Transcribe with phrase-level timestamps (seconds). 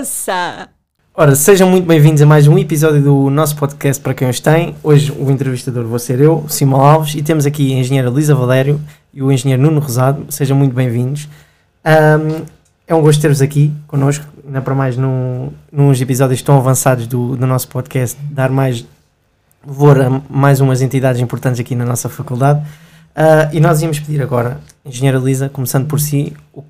[0.00, 0.68] moça!
[1.14, 4.74] Ora, sejam muito bem-vindos a mais um episódio do nosso podcast para quem os tem.
[4.82, 8.80] Hoje o entrevistador vou ser eu, Simão Alves, e temos aqui a engenheira Luísa Valério
[9.12, 10.24] e o engenheiro Nuno Rosado.
[10.30, 11.28] Sejam muito bem-vindos.
[11.84, 12.46] Um,
[12.88, 17.36] é um gosto ter-vos aqui connosco, ainda para mais num, nos episódios tão avançados do,
[17.36, 18.86] do nosso podcast, dar mais
[19.66, 22.60] louvor a mais umas entidades importantes aqui na nossa faculdade.
[23.10, 26.64] Uh, e nós íamos pedir agora, engenheira Luísa, começando por si, o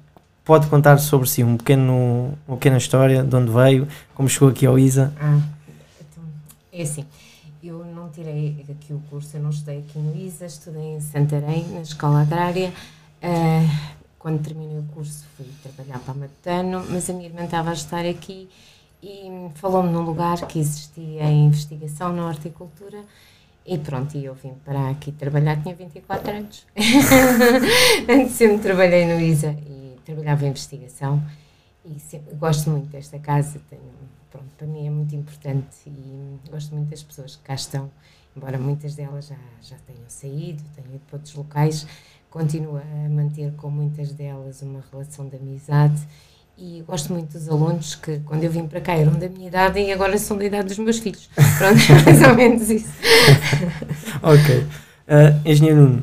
[0.44, 4.66] pode contar sobre si um pequeno, uma pequena história, de onde veio, como chegou aqui
[4.66, 5.12] ao ISA?
[5.20, 5.40] Ah,
[6.00, 6.24] então,
[6.72, 7.04] é assim,
[7.62, 11.66] eu não tirei aqui o curso, eu não estudei aqui no ISA, estudei em Santarém,
[11.68, 12.72] na Escola Agrária.
[13.22, 17.70] Uh, quando terminei o curso fui trabalhar para a Matano, mas a minha irmã estava
[17.70, 18.48] a estar aqui
[19.02, 22.98] e falou-me num lugar que existia em investigação na horticultura
[23.64, 26.66] e pronto, e eu vim para aqui trabalhar, tinha 24 anos.
[28.08, 29.54] Antes sempre trabalhei no ISA
[30.04, 31.22] trabalhava em investigação
[31.84, 33.82] e sempre, gosto muito desta casa, tenho,
[34.30, 37.90] pronto, para mim é muito importante e gosto muito das pessoas que cá estão,
[38.36, 41.86] embora muitas delas já, já tenham saído, tenham ido para outros locais,
[42.30, 46.00] continuo a manter com muitas delas uma relação de amizade
[46.56, 49.80] e gosto muito dos alunos que, quando eu vim para cá, eram da minha idade
[49.80, 51.30] e agora são da idade dos meus filhos.
[51.56, 52.92] Pronto, é mais ou menos isso.
[54.22, 54.66] ok.
[55.08, 56.02] Uh, Engenheiro Nuno,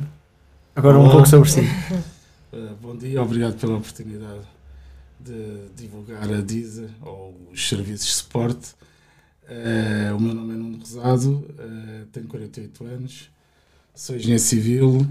[0.75, 1.07] agora Olá.
[1.07, 1.61] um pouco sobre si.
[2.51, 4.47] Uh, bom dia, obrigado pela oportunidade
[5.19, 8.73] de divulgar a DISA ou os serviços de suporte.
[9.43, 13.29] Uh, o meu nome é Nuno Rosado, uh, tenho 48 anos,
[13.93, 15.05] sou engenheiro civil,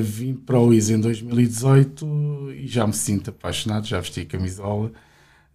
[0.00, 4.92] vim para o ISA em 2018 e já me sinto apaixonado, já vesti a camisola,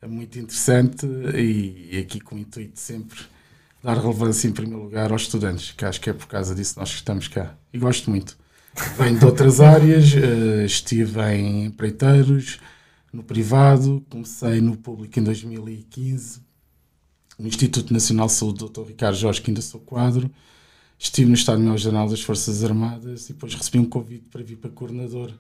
[0.02, 3.20] é muito interessante e, e aqui com o intuito sempre
[3.82, 6.80] dar relevância em primeiro lugar aos estudantes, que acho que é por causa disso que
[6.82, 8.38] nós estamos cá e gosto muito.
[8.98, 12.60] Venho de outras áreas, uh, estive em empreiteiros,
[13.12, 16.42] no privado, comecei no público em 2015,
[17.38, 18.84] no Instituto Nacional de Saúde, Dr.
[18.88, 20.30] Ricardo Jorge, que ainda sou quadro,
[20.98, 25.32] estive no Estado-Maior-General das Forças Armadas e depois recebi um convite para vir para coordenador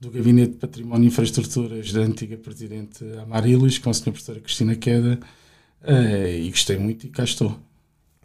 [0.00, 4.12] do Gabinete de Património e Infraestruturas da antiga Presidente Amarilis, com a Sra.
[4.12, 5.18] Professora Cristina Queda,
[5.82, 7.58] uh, e gostei muito e cá estou.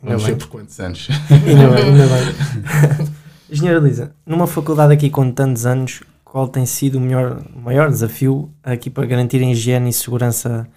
[0.01, 1.07] Vamos ver por quantos anos.
[1.29, 3.07] Ainda bem, ainda bem.
[3.51, 8.49] Engenheira Lisa, numa faculdade aqui com tantos anos, qual tem sido o melhor, maior desafio
[8.63, 10.67] aqui para garantir a higiene e segurança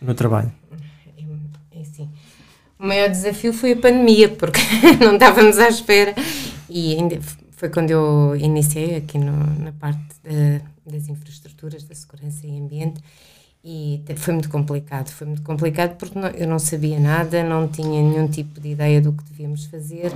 [0.00, 0.52] no trabalho?
[1.18, 2.08] É, é assim,
[2.78, 4.60] o maior desafio foi a pandemia, porque
[5.04, 6.14] não estávamos à espera.
[6.70, 7.18] E ainda
[7.50, 13.00] foi quando eu iniciei aqui no, na parte de, das infraestruturas, da segurança e ambiente
[13.64, 17.88] e foi muito complicado, foi muito complicado porque não, eu não sabia nada, não tinha
[17.88, 20.12] nenhum tipo de ideia do que devíamos fazer,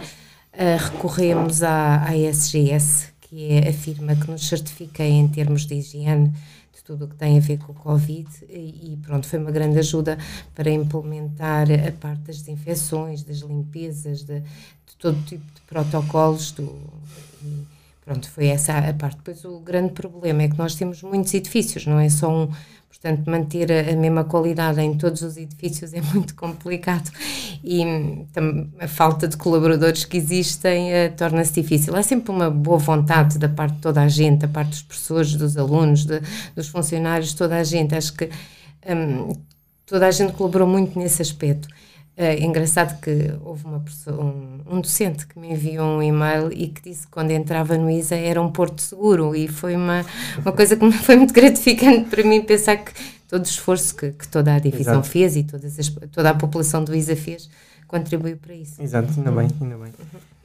[0.53, 6.32] recorremos à, à SGS, que é a firma que nos certifica em termos de higiene
[6.75, 9.78] de tudo o que tem a ver com o Covid e, pronto, foi uma grande
[9.78, 10.19] ajuda
[10.54, 16.75] para implementar a parte das desinfecções, das limpezas, de, de todo tipo de protocolos do,
[17.42, 17.66] e,
[18.08, 19.19] pronto, foi essa a parte.
[19.19, 22.48] Depois o grande problema é que nós temos muitos edifícios, não é só um,
[22.88, 27.10] Portanto, manter a, a, mesma qualidade em todos os edifícios é muito complicado
[27.62, 27.84] e
[28.32, 31.94] tam, a falta de colaboradores que existem uh, torna-se difícil.
[31.94, 35.34] Há sempre uma boa vontade da parte de toda a gente, da parte dos professores,
[35.34, 36.20] dos alunos, de,
[36.56, 37.94] dos funcionários, toda a gente.
[37.94, 38.30] Acho que
[38.88, 39.32] um,
[39.86, 41.69] toda a gente colaborou muito nesse aspecto.
[42.21, 46.67] É engraçado que houve uma pessoa, um, um, docente que me enviou um e-mail e
[46.67, 50.05] que disse que quando entrava no ISA era um porto seguro e foi uma,
[50.39, 52.91] uma coisa que foi muito gratificante para mim pensar que
[53.29, 55.09] todo o esforço que, que toda a divisão Exato.
[55.09, 57.49] fez e todas as, toda a população do ISA fez
[57.87, 58.83] contribuiu para isso.
[58.83, 59.93] Exato, ainda bem, ainda bem.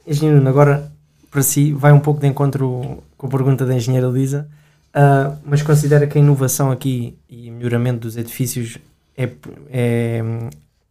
[0.06, 0.92] Engenheiro, agora
[1.28, 4.48] para si vai um pouco de encontro com a pergunta da engenheira Lisa,
[4.94, 8.78] uh, mas considera que a inovação aqui e melhoramento dos edifícios
[9.16, 9.28] é,
[9.70, 10.22] é,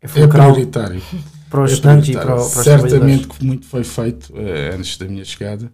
[0.04, 1.02] é, é prioritário.
[1.50, 4.98] Para os é estudantes e para, para os Certamente que muito foi feito uh, antes
[4.98, 5.72] da minha chegada.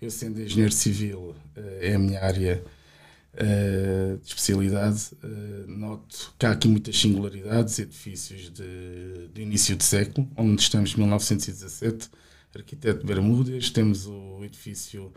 [0.00, 2.62] Eu, sendo engenheiro civil, uh, é a minha área
[3.34, 5.10] uh, de especialidade.
[5.66, 10.98] noto que há aqui muitas singularidades, edifícios de, de início de século, onde estamos em
[10.98, 12.10] 1917,
[12.54, 15.12] arquiteto Bermudas, temos o edifício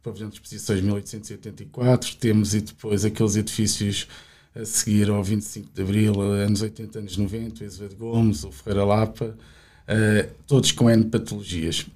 [0.00, 4.08] o Pavilhão de Exposições 1884, temos e depois aqueles edifícios
[4.54, 8.84] a seguir ao 25 de Abril, anos 80, anos 90, o Azevedo Gomes, o Ferreira
[8.84, 11.86] Lapa, uh, todos com N patologias.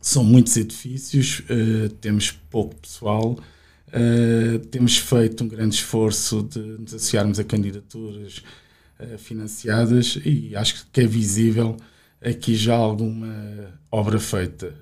[0.00, 3.38] São muitos edifícios, uh, temos pouco pessoal,
[3.88, 8.42] uh, temos feito um grande esforço de nos associarmos a candidaturas
[9.18, 11.76] financiadas e acho que é visível
[12.20, 14.74] aqui já alguma obra feita.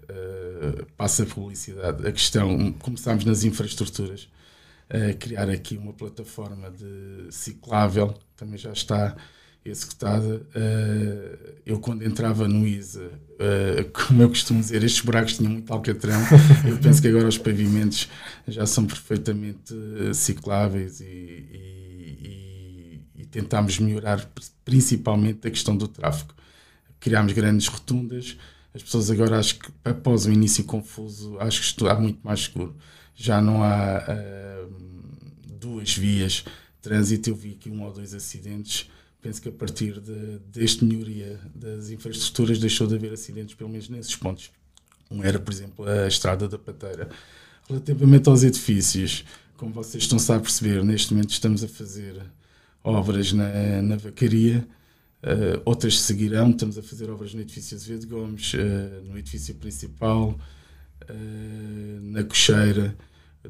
[0.96, 2.06] passa a publicidade.
[2.08, 4.26] A questão, começámos nas infraestruturas
[4.90, 9.16] uh, criar aqui uma plataforma de ciclável, também já está
[9.64, 10.46] executada.
[10.54, 15.72] Uh, eu, quando entrava no ISA, uh, como eu costumo dizer, estes buracos tinham muito
[15.72, 16.20] alcatrão.
[16.68, 18.08] eu penso que agora os pavimentos
[18.46, 19.74] já são perfeitamente
[20.14, 24.30] cicláveis e, e, e, e tentámos melhorar
[24.64, 26.34] principalmente a questão do tráfego.
[27.00, 28.36] Criámos grandes rotundas.
[28.74, 32.76] As pessoas agora, acho que após o início confuso, acho que está muito mais seguro.
[33.16, 34.74] Já não há uh,
[35.58, 36.44] duas vias de
[36.80, 37.30] trânsito.
[37.30, 38.88] Eu vi aqui um ou dois acidentes
[39.26, 43.88] penso que a partir de, deste melhoria das infraestruturas deixou de haver acidentes, pelo menos
[43.88, 44.52] nesses pontos.
[45.10, 47.08] Um era, por exemplo, a Estrada da Pateira.
[47.68, 49.24] Relativamente aos edifícios,
[49.56, 52.22] como vocês estão a perceber, neste momento estamos a fazer
[52.84, 54.66] obras na, na vacaria,
[55.24, 56.50] uh, outras seguirão.
[56.50, 60.38] Estamos a fazer obras no edifício Azevedo Gomes, uh, no edifício principal,
[62.02, 62.96] na Cocheira,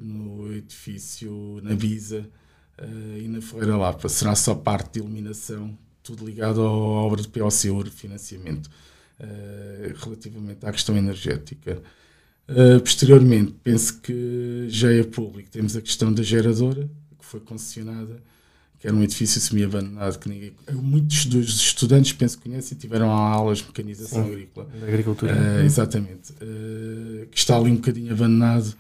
[0.00, 2.26] no edifício na Bisa
[2.79, 4.08] uh, e na Ferreira Lapa.
[4.08, 8.67] Será só parte de iluminação, tudo ligado à obra de POC financiamento,
[9.20, 11.82] uh, relativamente à questão energética.
[12.85, 15.50] Posteriormente, penso que já é público.
[15.50, 16.88] Temos a questão da geradora,
[17.19, 18.23] que foi concessionada,
[18.79, 20.52] que era um edifício semi-abandonado que ninguém.
[20.70, 24.69] Muitos dos estudantes, penso que conhecem, tiveram aulas de mecanização Sim, agrícola.
[24.81, 25.35] Da agricultura.
[25.35, 26.32] Uh, exatamente.
[26.35, 26.37] Uh,
[27.31, 28.75] que está ali um bocadinho abandonado.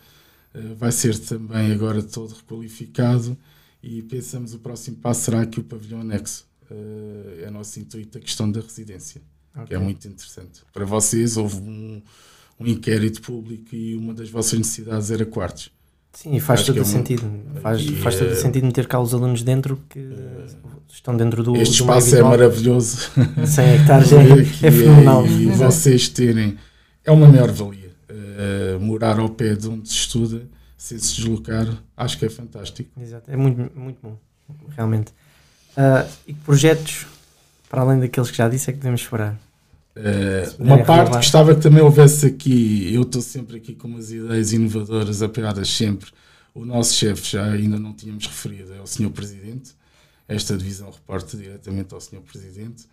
[0.78, 3.36] vai ser também agora todo requalificado
[3.82, 6.44] e pensamos o próximo passo será aqui o pavilhão anexo.
[6.68, 9.22] Uh, é nosso intuito a questão da residência,
[9.54, 9.66] okay.
[9.66, 10.62] que é muito interessante.
[10.72, 12.02] Para vocês, houve um,
[12.58, 15.70] um inquérito público e uma das vossas necessidades era quartos.
[16.12, 17.22] Sim, e faz todo é sentido.
[17.60, 20.46] Faz, e, faz todo uh, sentido meter cá os alunos dentro que uh,
[20.88, 21.54] estão dentro do.
[21.56, 23.10] Este do espaço é maravilhoso.
[23.46, 24.16] 100 hectares é,
[24.66, 25.24] é, é fenomenal.
[25.26, 26.56] E, e vocês terem.
[27.04, 27.85] É uma maior valia.
[28.36, 30.46] Uh, morar ao pé de onde se estuda
[30.76, 31.66] se se deslocar,
[31.96, 32.90] acho que é fantástico.
[33.00, 34.16] Exato, é muito, muito bom,
[34.70, 35.10] realmente.
[35.72, 37.06] Uh, e que projetos,
[37.68, 39.38] para além daqueles que já disse, é que devemos esperar?
[39.96, 41.16] Uh, uma parte renovar.
[41.16, 46.10] gostava que também houvesse aqui, eu estou sempre aqui com umas ideias inovadoras apegadas sempre.
[46.54, 49.10] O nosso chefe já ainda não tínhamos referido, é o Sr.
[49.10, 49.74] Presidente.
[50.28, 52.20] Esta divisão reporta diretamente ao Sr.
[52.20, 52.84] Presidente.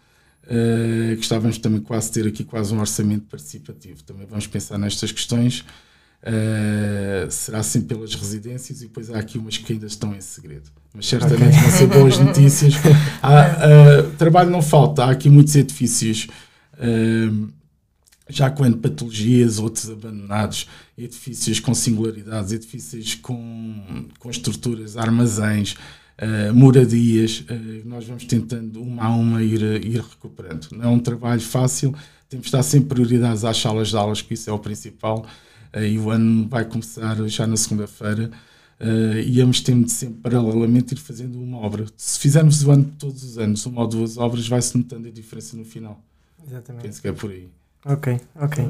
[0.43, 4.03] Uh, gostávamos também quase ter aqui quase um orçamento participativo.
[4.03, 5.63] Também vamos pensar nestas questões
[6.25, 10.71] Uh, será sempre pelas residências e depois há aqui umas que ainda estão em segredo.
[10.93, 11.61] Mas certamente okay.
[11.61, 12.75] vão ser boas notícias.
[13.21, 16.29] há, uh, trabalho não falta, há aqui muitos edifícios
[16.75, 17.49] uh,
[18.29, 25.75] já com patologias, outros abandonados, edifícios com singularidades, edifícios com, com estruturas, armazéns,
[26.54, 27.44] moradias.
[27.86, 30.68] nós vamos tentando uma a uma ir, ir recuperando.
[30.71, 31.94] Não é um trabalho fácil,
[32.30, 35.25] temos de dar sempre prioridades às salas de aulas, que isso é o principal
[35.81, 38.30] e o ano vai começar já na segunda-feira.
[38.80, 41.86] Uh, e íamos tendo sempre, paralelamente, ir fazendo uma obra.
[41.95, 45.56] Se fizermos o ano todos os anos, uma ou duas obras, vai-se notando a diferença
[45.56, 46.01] no final.
[46.45, 46.83] Exatamente.
[46.83, 47.48] Penso que é por aí.
[47.86, 48.68] Ok, ok.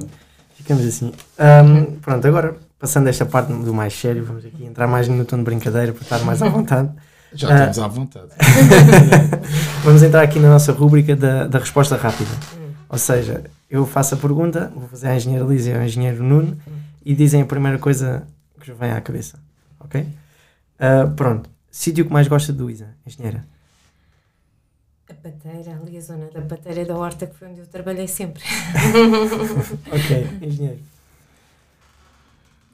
[0.56, 1.12] Ficamos assim.
[1.40, 5.38] Um, pronto, agora, passando esta parte do mais sério, vamos aqui entrar mais no tom
[5.38, 6.92] de brincadeira para estar mais à vontade.
[7.33, 8.30] Já uh, estamos à vontade.
[9.83, 12.31] vamos entrar aqui na nossa rúbrica da, da resposta rápida.
[12.89, 16.57] Ou seja, eu faço a pergunta, vou fazer à engenheira Lísia e ao engenheiro Nuno
[17.04, 18.28] e dizem a primeira coisa
[18.59, 19.40] que vos vem à cabeça.
[19.80, 20.02] Ok?
[20.02, 21.49] Uh, pronto.
[21.71, 23.44] Sítio que mais gosta de Luísa, engenheira?
[25.09, 28.44] A pateira, ali a zona da pateira da horta, que foi onde eu trabalhei sempre.
[29.92, 30.80] ok, engenheiro.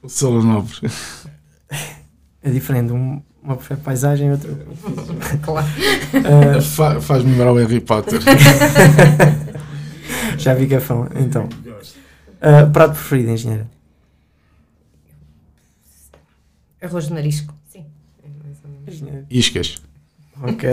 [0.02, 0.76] O solo nobre.
[2.42, 4.50] É diferente, um, uma prefere paisagem e outra.
[5.42, 5.66] claro.
[5.66, 8.20] Uh, Fa Faz-me lembrar o Harry Potter.
[10.38, 11.44] Já vi que é fã, então.
[11.44, 13.68] Uh, prato preferido, engenheira?
[16.80, 17.84] Arroz de marisco, sim.
[19.28, 19.82] Iscas.
[20.42, 20.66] Ok.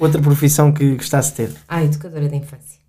[0.00, 1.52] Outra profissão que gostasse de ter?
[1.68, 2.80] Ah, educadora de infância.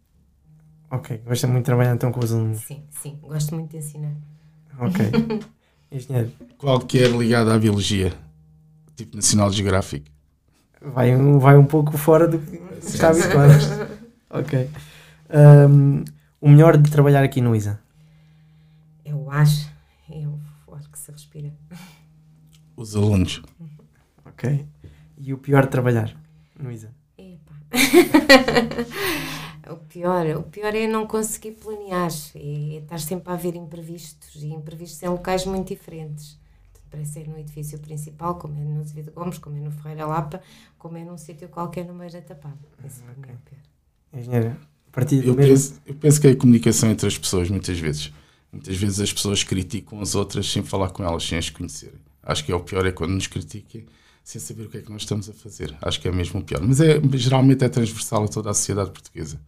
[0.90, 1.22] Ok.
[1.26, 2.60] Gosta muito de trabalhar então com os alunos?
[2.60, 3.20] Sim, sim.
[3.22, 4.14] Gosto muito de ensinar.
[4.80, 5.12] Ok.
[5.92, 6.32] Engenheiro?
[6.58, 8.14] Qualquer ligado à biologia.
[8.96, 10.06] Tipo Nacional Geográfico.
[10.82, 13.90] Vai, vai um pouco fora do que está habituado.
[14.30, 14.70] ok.
[15.30, 16.04] Um,
[16.40, 17.80] o melhor de trabalhar aqui no ISA?
[19.04, 19.70] Eu acho.
[20.10, 20.40] Eu
[20.74, 21.52] acho que se respira
[22.76, 23.42] os alunos.
[24.26, 24.66] Ok.
[25.18, 26.16] E o pior de trabalhar
[26.58, 26.92] no ISA?
[27.18, 27.54] Epa.
[29.72, 34.48] O, pior, o pior é não conseguir planear e estar sempre a haver imprevistos e
[34.48, 36.38] imprevistos em locais muito diferentes.
[36.90, 40.42] Parece ser no edifício principal, como é no Azevedo Gomes, como é no Ferreira Lapa,
[40.78, 42.58] como é num sítio qualquer no meio da Tapada.
[42.84, 43.32] Esse é okay.
[43.32, 44.22] é o pior.
[44.22, 44.58] Engenheira,
[44.88, 48.12] a partir eu, penso, eu penso que é a comunicação entre as pessoas, muitas vezes.
[48.52, 52.44] Muitas vezes as pessoas criticam as outras sem falar com elas, sem as conhecerem Acho
[52.44, 53.86] que é o pior é quando nos critiquem
[54.24, 55.76] sem saber o que é que nós estamos a fazer.
[55.82, 56.62] Acho que é mesmo o pior.
[56.62, 59.40] Mas é, geralmente é transversal a toda a sociedade portuguesa.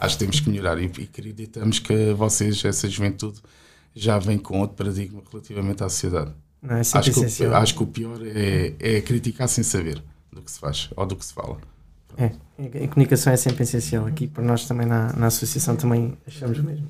[0.00, 3.38] Acho que temos que melhorar e, e acreditamos que vocês, essa juventude,
[3.94, 6.32] já vem com outro paradigma relativamente à sociedade.
[6.62, 10.02] Não, é acho, que o, acho que o pior é, é criticar sem saber
[10.32, 11.58] do que se faz ou do que se fala.
[12.16, 12.32] É,
[12.84, 14.06] a comunicação é sempre essencial.
[14.06, 16.88] Aqui para nós também na, na associação também achamos mesmo.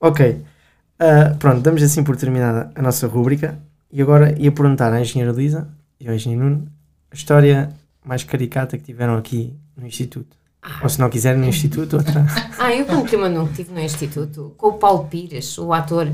[0.00, 3.58] Ok, uh, pronto, damos assim por terminada a nossa rúbrica
[3.90, 5.68] e agora ia perguntar à engenheira Lisa
[6.00, 6.68] e ao engenheiro Nuno
[7.10, 7.72] a história
[8.04, 10.36] mais caricata que tiveram aqui no Instituto.
[10.82, 12.24] Ou se não quiserem no Instituto, outra.
[12.58, 16.08] ah, eu quando tema não estive no Instituto, com o Paulo Pires, o ator.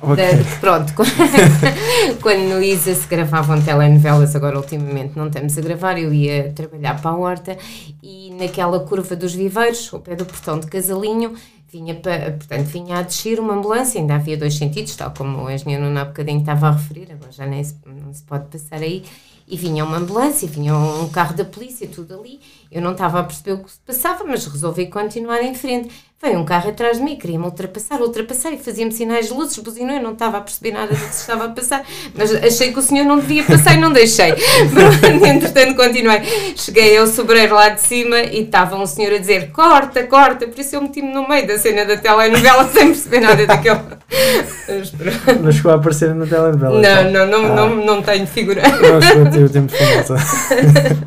[0.00, 0.16] Okay.
[0.16, 0.92] Da, pronto,
[2.20, 7.00] quando no ISA se gravavam telenovelas, agora ultimamente não estamos a gravar, eu ia trabalhar
[7.00, 7.56] para a horta
[8.02, 11.34] e naquela curva dos viveiros, ao pé do portão de Casalinho,
[11.72, 15.48] vinha, para, portanto, vinha a descer uma ambulância, ainda havia dois sentidos, tal como o
[15.48, 18.82] engenheiro Nuno há bocadinho estava a referir, agora já nem se, não se pode passar
[18.82, 19.04] aí,
[19.46, 22.40] e vinha uma ambulância, vinha um carro da polícia, tudo ali.
[22.72, 25.90] Eu não estava a perceber o que se passava, mas resolvi continuar em frente.
[26.22, 29.96] Veio um carro atrás de mim, queria-me ultrapassar, ultrapassar e fazia-me sinais de luzes, buzinou,
[29.96, 32.78] eu não estava a perceber nada do que se estava a passar, mas achei que
[32.78, 34.32] o senhor não devia passar e não deixei.
[34.72, 36.22] Pronto, entretanto continuei.
[36.56, 40.58] Cheguei ao sobreiro lá de cima e estava um senhor a dizer corta, corta, por
[40.58, 43.80] isso eu meti-me no meio da cena da telenovela sem perceber nada daquele.
[44.68, 44.92] Mas,
[45.42, 46.80] não chegou a aparecer na telenovela?
[46.80, 47.26] Não, então.
[47.26, 47.54] não, não, ah.
[47.54, 48.62] não, não tenho figura.
[48.62, 50.16] Não chegou a ter o tempo de famosa.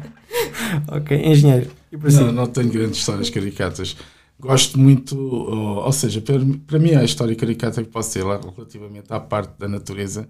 [0.88, 1.72] ok, engenheiro.
[1.92, 3.96] Não, não tenho grandes histórias caricatas
[4.40, 8.40] gosto muito, ou, ou seja, para, para mim a história caricata que posso ter lá
[8.40, 10.28] relativamente à parte da natureza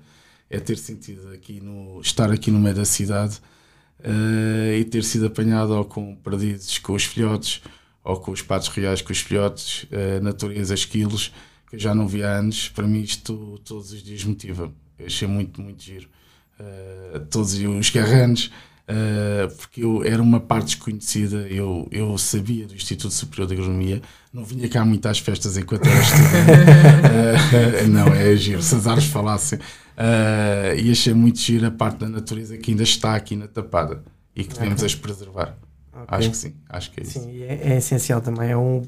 [0.50, 3.40] é ter sentido aqui no estar aqui no meio da cidade
[4.00, 7.62] uh, e ter sido apanhado ou com perdizes com os filhotes
[8.04, 11.34] ou com os patos reais com os filhotes, uh, natureza, esquilos
[11.68, 12.70] que eu já não vi há anos.
[12.70, 14.72] Para mim isto todos os dias motiva.
[15.00, 16.08] Eu achei muito, muito giro.
[16.60, 18.52] Uh, todos os garranos
[18.88, 24.00] Uh, porque eu era uma parte desconhecida, eu, eu sabia do Instituto Superior de Agronomia,
[24.32, 27.86] não vinha cá muito às festas enquanto era estudante.
[27.86, 29.58] uh, não, é giro, se as árvores falassem.
[29.58, 34.04] Uh, e achei muito giro a parte da natureza que ainda está aqui na tapada
[34.36, 34.86] e que devemos okay.
[34.86, 35.58] as preservar.
[35.92, 36.06] Okay.
[36.08, 37.20] Acho que sim, acho que é isso.
[37.20, 38.84] Sim, é, é, essencial também, é um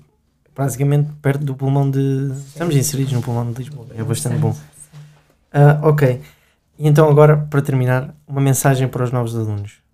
[0.53, 2.31] praticamente perto do pulmão de.
[2.49, 4.55] Estamos inseridos no pulmão de Lisboa, é bastante bom.
[5.81, 6.21] ok,
[6.77, 9.86] e então agora, para terminar, uma mensagem para os novos alunos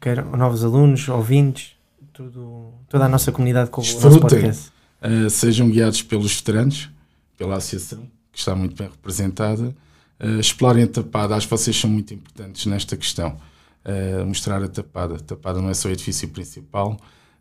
[0.00, 1.76] quer novos alunos, ouvintes,
[2.12, 4.72] tudo, toda a nossa comunidade com o nosso podcast.
[5.02, 6.90] Uh, sejam guiados pelos veteranos,
[7.36, 9.74] pela associação, que está muito bem representada.
[10.18, 13.36] Uh, explorem a tapada, acho que vocês são muito importantes nesta questão.
[13.84, 15.16] Uh, mostrar a tapada.
[15.16, 16.98] A tapada não é só o edifício principal.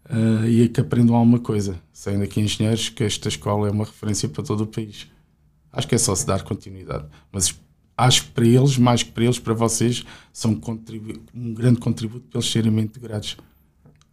[0.09, 1.81] Uh, e que aprendam alguma coisa.
[1.91, 5.07] Saindo aqui engenheiros, que esta escola é uma referência para todo o país.
[5.71, 7.05] Acho que é só se dar continuidade.
[7.31, 7.53] Mas
[7.97, 10.59] acho que para eles, mais que para eles, para vocês, são
[11.33, 13.37] um grande contributo para eles serem muito integrados.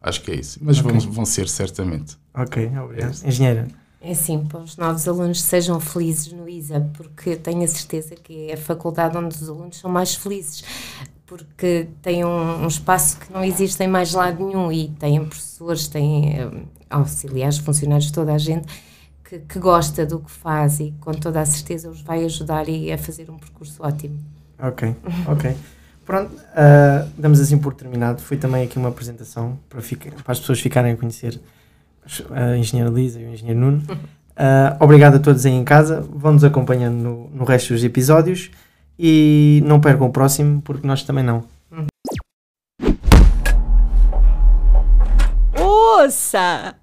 [0.01, 0.59] Acho que é isso.
[0.63, 0.93] Mas okay.
[0.93, 2.17] vão, vão ser, certamente.
[2.35, 3.21] Ok, obrigado.
[3.23, 3.69] É Engenheira.
[4.01, 8.51] É assim, para os novos alunos sejam felizes no ISA, porque tenho a certeza que
[8.51, 10.65] é a faculdade onde os alunos são mais felizes,
[11.25, 15.87] porque têm um, um espaço que não existe em mais lado nenhum e têm professores,
[15.87, 18.67] têm um, auxiliares, funcionários, toda a gente
[19.33, 22.93] que, que, gosta do que faz e com toda a certeza os vai ajudar e
[22.93, 24.19] a fazer um percurso ótimo.
[24.59, 24.95] Ok,
[25.27, 25.57] ok.
[26.05, 28.21] Pronto, uh, damos assim por terminado.
[28.21, 31.41] Foi também aqui uma apresentação para, ficar, para as pessoas ficarem a conhecer
[32.31, 33.83] a engenheira Lisa e o engenheiro Nuno.
[33.91, 36.01] Uh, obrigado a todos aí em casa.
[36.01, 38.51] Vão-nos acompanhando no, no resto dos episódios
[38.99, 41.45] e não percam o próximo, porque nós também não.
[45.57, 46.82] Ouça!